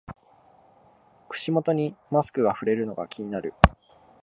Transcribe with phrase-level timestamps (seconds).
[1.29, 3.53] 口元にマスクがふれるのが気になる